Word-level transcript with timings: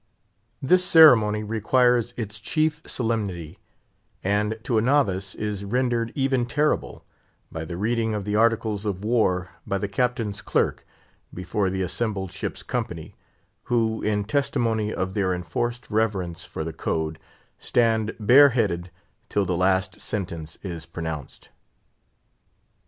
This 0.63 0.83
ceremony 0.83 1.41
acquires 1.41 2.15
its 2.17 2.39
chief 2.39 2.81
solemnity, 2.87 3.59
and, 4.23 4.57
to 4.63 4.79
a 4.79 4.81
novice, 4.81 5.35
is 5.35 5.63
rendered 5.63 6.11
even 6.15 6.47
terrible, 6.47 7.05
by 7.51 7.65
the 7.65 7.77
reading 7.77 8.15
of 8.15 8.25
the 8.25 8.35
Articles 8.35 8.83
of 8.83 9.03
War 9.05 9.51
by 9.67 9.77
the 9.77 9.87
Captain's 9.87 10.41
clerk 10.41 10.87
before 11.31 11.69
the 11.69 11.83
assembled 11.83 12.31
ship's 12.31 12.63
company, 12.63 13.13
who 13.65 14.01
in 14.01 14.23
testimony 14.23 14.91
of 14.91 15.13
their 15.13 15.35
enforced 15.35 15.85
reverence 15.91 16.45
for 16.45 16.63
the 16.63 16.73
code, 16.73 17.19
stand 17.59 18.15
bareheaded 18.19 18.89
till 19.29 19.45
the 19.45 19.55
last 19.55 19.99
sentence 20.01 20.57
is 20.63 20.83
pronounced. 20.87 21.49